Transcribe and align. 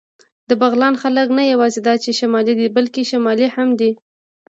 د 0.49 0.51
بغلان 0.61 0.93
خلک 1.03 1.27
نه 1.37 1.43
یواځې 1.53 1.79
دا 1.87 1.93
چې 2.03 2.09
شمالي 2.19 2.53
دي، 2.59 2.67
بلکې 2.77 3.03
شمالي 3.11 3.47
هم 3.55 3.69
دي. 3.79 3.91